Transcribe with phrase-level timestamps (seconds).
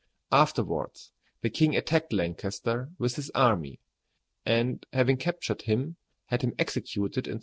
[0.31, 3.79] Afterwards the king attacked Lancaster with his army,
[4.47, 7.39] and having captured him, had him executed in 1322.